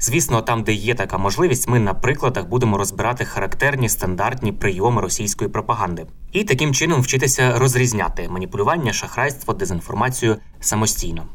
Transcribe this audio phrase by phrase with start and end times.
[0.00, 5.50] Звісно, там, де є така можливість, ми на прикладах будемо розбирати характерні стандартні прийоми російської
[5.50, 11.26] пропаганди і таким чином вчитися розрізняти маніпулювання, шахрайство, дезінформацію самостійно.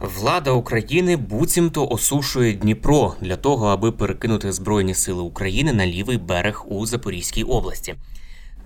[0.00, 6.64] Влада України буцімто осушує Дніпро для того, аби перекинути Збройні сили України на лівий берег
[6.68, 7.94] у Запорізькій області.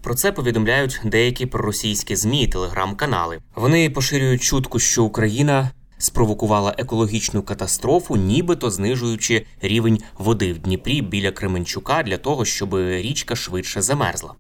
[0.03, 3.39] Про це повідомляють деякі проросійські змі і телеграм-канали.
[3.55, 5.71] Вони поширюють чутку, що Україна
[6.01, 13.37] спровокувала екологічну катастрофу, нібито знижуючи рівень води в Дніпрі біля Кременчука для того, щоб річка
[13.37, 14.35] швидше замерзла.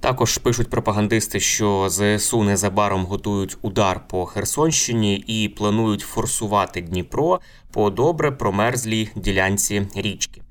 [0.00, 7.40] Також пишуть пропагандисти, що ЗСУ незабаром готують удар по Херсонщині і планують форсувати Дніпро
[7.72, 10.43] по добре промерзлій ділянці річки.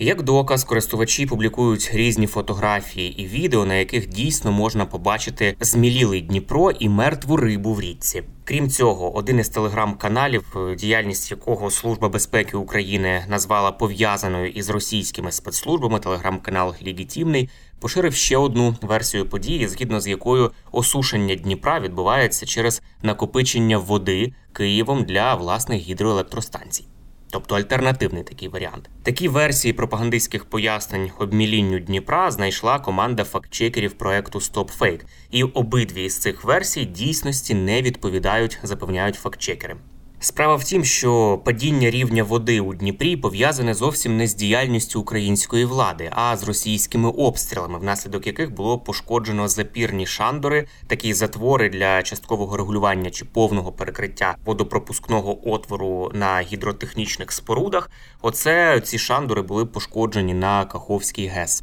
[0.00, 6.70] Як доказ, користувачі публікують різні фотографії і відео, на яких дійсно можна побачити змілілий Дніпро
[6.70, 8.22] і мертву рибу в річці.
[8.44, 15.98] Крім цього, один із телеграм-каналів, діяльність якого Служба безпеки України назвала пов'язаною із російськими спецслужбами,
[15.98, 23.78] телеграм-канал Легітимний, поширив ще одну версію події, згідно з якою осушення Дніпра відбувається через накопичення
[23.78, 26.84] води Києвом для власних гідроелектростанцій.
[27.30, 28.90] Тобто альтернативний такий варіант.
[29.02, 35.00] Такі версії пропагандистських пояснень обмілінню Дніпра знайшла команда фактчекерів проекту StopFake.
[35.30, 39.76] І обидві з цих версій дійсності не відповідають, запевняють фактчекери.
[40.20, 45.64] Справа в тім, що падіння рівня води у Дніпрі пов'язане зовсім не з діяльністю української
[45.64, 52.56] влади, а з російськими обстрілами, внаслідок яких було пошкоджено запірні шандори, такі затвори для часткового
[52.56, 57.90] регулювання чи повного перекриття водопропускного отвору на гідротехнічних спорудах.
[58.22, 61.62] Оце ці шандори були пошкоджені на Каховський ГЕС.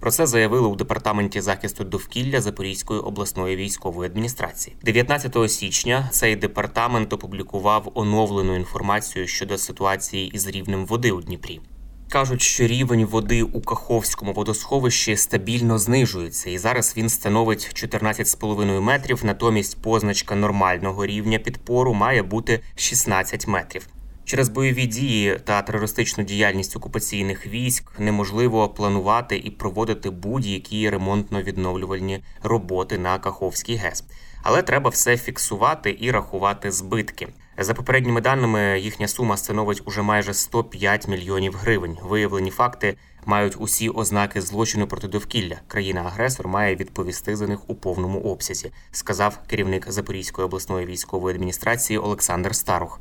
[0.00, 4.76] Про це заявили у департаменті захисту довкілля Запорізької обласної військової адміністрації.
[4.82, 11.60] 19 січня цей департамент опублікував оновлену інформацію щодо ситуації із рівнем води у Дніпрі.
[12.08, 19.24] Кажуть, що рівень води у Каховському водосховищі стабільно знижується, і зараз він становить 14,5 метрів.
[19.24, 23.88] Натомість позначка нормального рівня підпору має бути 16 метрів.
[24.28, 32.98] Через бойові дії та терористичну діяльність окупаційних військ неможливо планувати і проводити будь-які ремонтно-відновлювальні роботи
[32.98, 34.04] на Каховський ГЕС.
[34.42, 37.28] Але треба все фіксувати і рахувати збитки.
[37.58, 41.96] За попередніми даними, їхня сума становить уже майже 105 мільйонів гривень.
[42.02, 42.96] Виявлені факти
[43.26, 45.56] мають усі ознаки злочину проти довкілля.
[45.68, 52.54] Країна-агресор має відповісти за них у повному обсязі, сказав керівник Запорізької обласної військової адміністрації Олександр
[52.54, 53.00] Старух.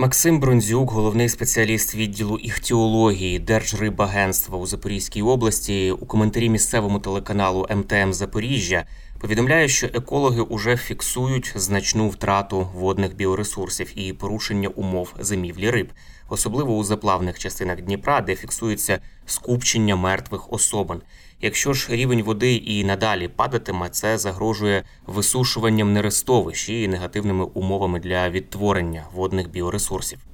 [0.00, 8.12] Максим Бронзюк, головний спеціаліст відділу іхтіології Держрибагентства у Запорізькій області, у коментарі місцевому телеканалу МТМ
[8.12, 8.84] Запоріжжя
[9.20, 15.88] повідомляє, що екологи уже фіксують значну втрату водних біоресурсів і порушення умов зимівлі риб,
[16.28, 21.00] особливо у заплавних частинах Дніпра, де фіксується скупчення мертвих особин.
[21.40, 28.30] Якщо ж рівень води і надалі падатиме, це загрожує висушуванням нерестовищ і негативними умовами для
[28.30, 30.27] відтворення водних біоресурсів.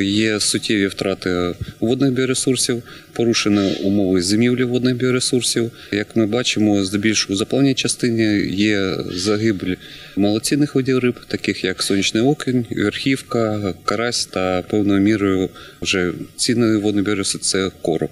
[0.00, 5.70] Є суттєві втрати водних біоресурсів, порушені умови зимівлі водних біоресурсів.
[5.92, 9.74] Як ми бачимо, здебільшого у заплавній частині є загибель
[10.16, 15.48] малоцінних видів риб, таких як сонячний окінь, верхівка, карась та певною мірою
[15.82, 18.10] вже цінної водної біоресурси– це короб.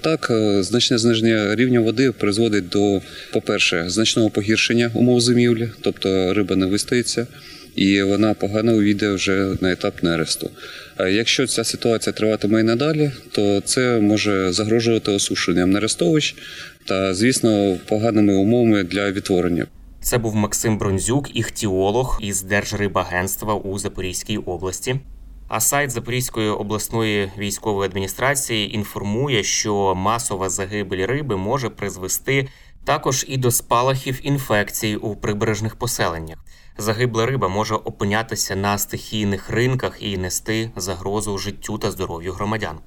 [0.00, 3.00] Так, значне зниження рівня води призводить до,
[3.32, 7.26] по-перше, значного погіршення умов зимівлі, тобто риба не вистоїться.
[7.78, 10.50] І вона погано увійде вже на етап нересту.
[11.10, 16.36] Якщо ця ситуація триватиме і надалі, то це може загрожувати осушенням нерестовищ
[16.84, 19.66] та, звісно, поганими умовами для відтворення.
[20.00, 25.00] Це був Максим Бронзюк, іхтіолог із Держрибагентства у Запорізькій області.
[25.48, 32.48] А сайт Запорізької обласної військової адміністрації інформує, що масова загибель риби може призвести
[32.88, 36.38] також і до спалахів інфекцій у прибережних поселеннях.
[36.78, 42.78] Загибла риба може опинятися на стихійних ринках і нести загрозу життю та здоров'ю громадян.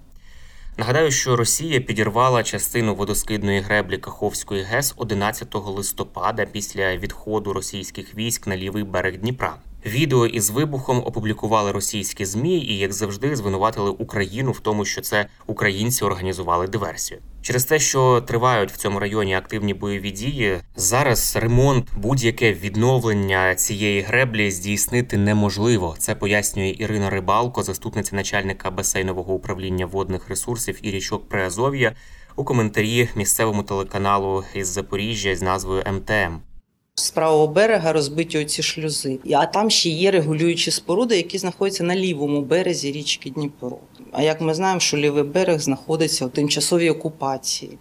[0.78, 8.48] Нагадаю, що Росія підірвала частину водоскидної греблі Каховської ГЕС 11 листопада після відходу російських військ
[8.48, 9.56] на лівий берег Дніпра.
[9.86, 15.26] Відео із вибухом опублікували російські змі і, як завжди, звинуватили Україну в тому, що це
[15.48, 17.20] українці організували диверсію.
[17.42, 24.02] Через те, що тривають в цьому районі активні бойові дії, зараз ремонт, будь-яке відновлення цієї
[24.02, 25.96] греблі здійснити неможливо.
[25.98, 31.96] Це пояснює Ірина Рибалко, заступниця начальника басейнового управління водних ресурсів і річок Приазов'я,
[32.36, 36.51] у коментарі місцевому телеканалу із Запоріжжя з назвою МТМ.
[36.96, 39.20] З правого берега розбиті оці шлюзи.
[39.34, 43.78] А там ще є регулюючі споруди, які знаходяться на лівому березі річки Дніпро.
[44.12, 47.78] А як ми знаємо, що лівий берег знаходиться у тимчасовій окупації.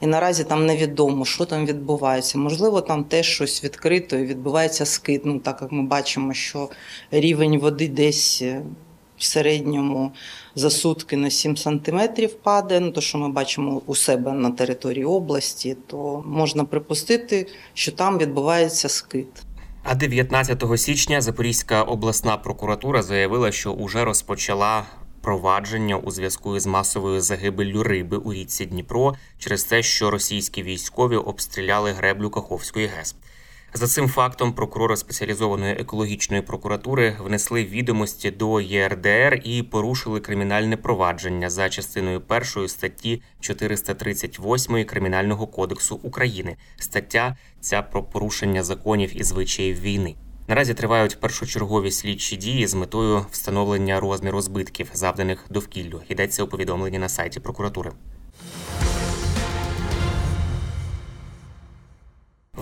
[0.00, 2.38] І наразі там невідомо, що там відбувається.
[2.38, 5.22] Можливо, там теж щось відкрито і відбувається скид.
[5.24, 6.68] Ну, так як ми бачимо, що
[7.10, 8.62] рівень води десь е,
[9.22, 10.12] в середньому
[10.54, 12.80] за сутки на 7 сантиметрів падає.
[12.80, 18.18] Ну, то, що ми бачимо у себе на території області, то можна припустити, що там
[18.18, 19.26] відбувається скид.
[19.84, 24.84] А 19 січня Запорізька обласна прокуратура заявила, що уже розпочала
[25.20, 31.16] провадження у зв'язку із масовою загибеллю риби у річці Дніпро через те, що російські військові
[31.16, 33.14] обстріляли греблю Каховської ГЕС.
[33.74, 41.50] За цим фактом прокурори спеціалізованої екологічної прокуратури внесли відомості до ЄРДР і порушили кримінальне провадження
[41.50, 46.56] за частиною першої статті 438 кримінального кодексу України.
[46.78, 50.14] Стаття ця про порушення законів і звичаїв війни.
[50.48, 56.00] Наразі тривають першочергові слідчі дії з метою встановлення розміру збитків, завданих довкіллю.
[56.08, 57.92] Йдеться у повідомленні на сайті прокуратури.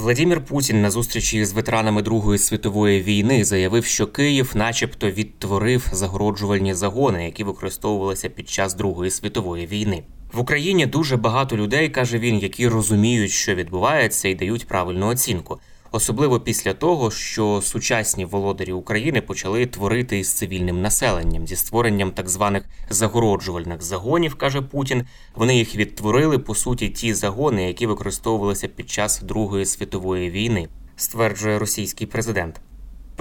[0.01, 6.75] Владимир Путін на зустрічі з ветеранами Другої світової війни заявив, що Київ, начебто, відтворив загороджувальні
[6.75, 10.03] загони, які використовувалися під час Другої світової війни.
[10.33, 15.61] В Україні дуже багато людей, каже він, які розуміють, що відбувається, і дають правильну оцінку
[15.91, 22.29] особливо після того, що сучасні володарі України почали творити із цивільним населенням зі створенням так
[22.29, 25.05] званих загороджувальних загонів, каже Путін.
[25.35, 31.59] Вони їх відтворили по суті ті загони, які використовувалися під час Другої світової війни, стверджує
[31.59, 32.61] російський президент.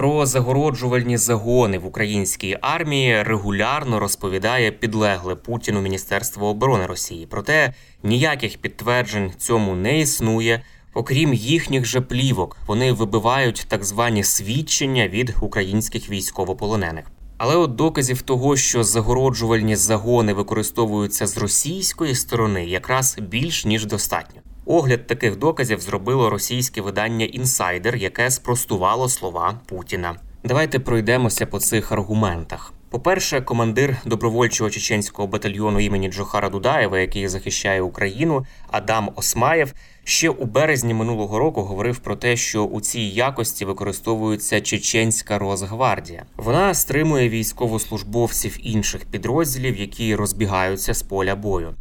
[0.00, 7.26] Про загороджувальні загони в українській армії регулярно розповідає підлегле Путіну Міністерство оборони Росії.
[7.30, 10.62] Проте ніяких підтверджень цьому не існує.
[10.94, 17.04] Окрім їхніх же плівок, вони вибивають так звані свідчення від українських військовополонених.
[17.38, 24.40] Але от доказів того, що загороджувальні загони використовуються з російської сторони, якраз більш ніж достатньо.
[24.66, 30.16] Огляд таких доказів зробило російське видання інсайдер, яке спростувало слова Путіна.
[30.44, 32.72] Давайте пройдемося по цих аргументах.
[32.90, 39.72] По-перше, командир добровольчого чеченського батальйону імені Джохара Дудаєва, який захищає Україну, Адам Осмаєв,
[40.04, 46.24] ще у березні минулого року говорив про те, що у цій якості використовується чеченська Росгвардія.
[46.36, 51.74] Вона стримує військовослужбовців інших підрозділів, які розбігаються з поля бою.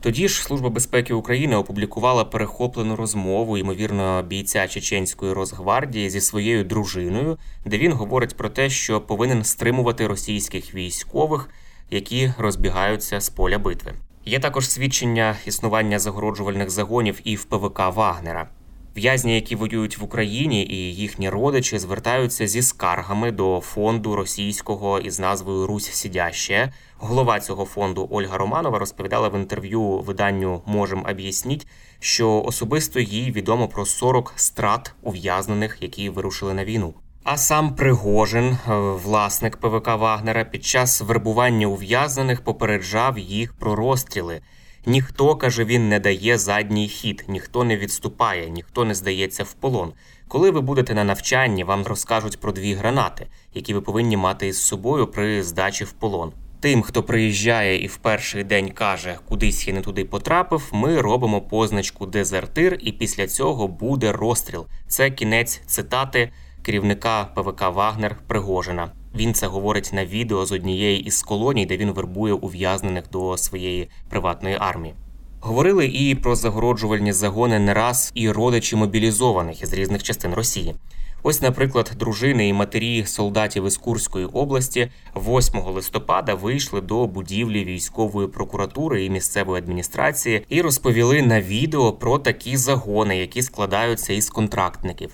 [0.00, 7.38] Тоді ж Служба безпеки України опублікувала перехоплену розмову, ймовірно, бійця чеченської Росгвардії зі своєю дружиною,
[7.64, 11.48] де він говорить про те, що повинен стримувати російських військових,
[11.90, 13.94] які розбігаються з поля битви.
[14.28, 18.48] Є також свідчення існування загороджувальних загонів і в ПВК Вагнера.
[18.96, 25.20] В'язні, які воюють в Україні, і їхні родичі звертаються зі скаргами до фонду російського із
[25.20, 26.72] назвою Русь Сідяще.
[26.98, 31.66] Голова цього фонду Ольга Романова розповідала в інтерв'ю виданню Можем об'ясніть,
[32.00, 36.94] що особисто їй відомо про 40 страт ув'язнених, які вирушили на війну.
[37.28, 38.58] А сам Пригожин, е,
[39.04, 44.40] власник ПВК Вагнера, під час вербування ув'язнених попереджав їх про розстріли.
[44.86, 49.92] Ніхто каже, він не дає задній хід, ніхто не відступає, ніхто не здається в полон.
[50.28, 54.62] Коли ви будете на навчанні, вам розкажуть про дві гранати, які ви повинні мати із
[54.62, 56.32] собою при здачі в полон.
[56.60, 61.40] Тим, хто приїжджає і в перший день каже, кудись я не туди потрапив, ми робимо
[61.40, 64.66] позначку дезертир, і після цього буде розстріл.
[64.88, 66.30] Це кінець цитати
[66.66, 68.90] керівника ПВК Вагнер Пригожина.
[69.14, 73.88] Він це говорить на відео з однієї із колоній, де він вербує ув'язнених до своєї
[74.08, 74.94] приватної армії.
[75.40, 80.74] Говорили і про загороджувальні загони не раз і родичі мобілізованих із різних частин Росії.
[81.22, 88.28] Ось, наприклад, дружини і матері солдатів із Курської області 8 листопада вийшли до будівлі військової
[88.28, 95.10] прокуратури і місцевої адміністрації і розповіли на відео про такі загони, які складаються із контрактників.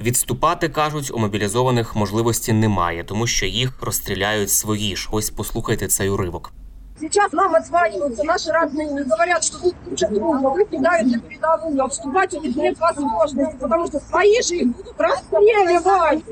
[0.00, 5.08] Відступати кажуть, у мобілізованих можливості немає, тому що їх розстріляють свої ж.
[5.12, 6.52] Ось послухайте цей уривок.
[7.00, 11.86] Сейчас нам отзваниваются наши родные, говорят, что тут куча трупов, вы кидают на передовую, а
[11.86, 16.24] вступать у них нет возможности, потому что свои же их будут расстреливать.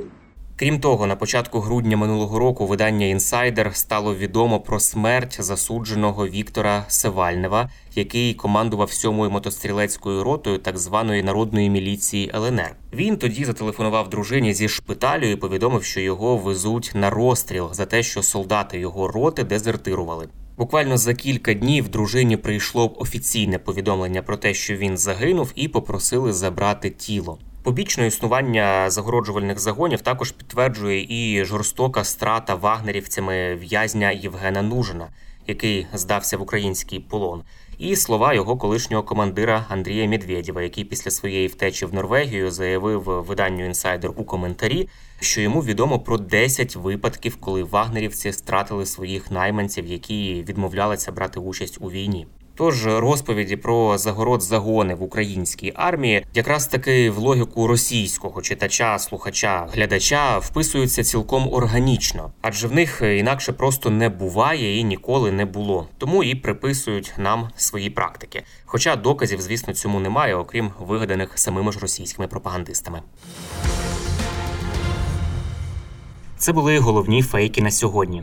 [0.61, 6.85] Крім того, на початку грудня минулого року видання інсайдер стало відомо про смерть засудженого Віктора
[6.89, 12.77] Севальнева, який командував сьомою мотострілецькою ротою так званої народної міліції ЛНР.
[12.93, 18.03] Він тоді зателефонував дружині зі шпиталю і повідомив, що його везуть на розстріл за те,
[18.03, 20.29] що солдати його роти дезертирували.
[20.57, 26.33] Буквально за кілька днів дружині прийшло офіційне повідомлення про те, що він загинув, і попросили
[26.33, 27.39] забрати тіло.
[27.69, 35.09] Побічне існування загороджувальних загонів також підтверджує і жорстока страта вагнерівцями в'язня Євгена Нужина,
[35.47, 37.43] який здався в український полон,
[37.79, 43.67] і слова його колишнього командира Андрія Медведєва, який після своєї втечі в Норвегію заявив виданню
[43.67, 44.89] інсайдер у коментарі,
[45.21, 51.79] що йому відомо про 10 випадків, коли вагнерівці стратили своїх найманців, які відмовлялися брати участь
[51.81, 52.27] у війні.
[52.59, 59.69] Тож розповіді про загород загони в українській армії якраз таки в логіку російського читача, слухача,
[59.73, 65.89] глядача вписуються цілком органічно, адже в них інакше просто не буває і ніколи не було.
[65.99, 68.43] Тому і приписують нам свої практики.
[68.65, 73.03] Хоча доказів, звісно, цьому немає, окрім вигаданих самими ж російськими пропагандистами.
[76.39, 78.23] Це були головні фейки на сьогодні.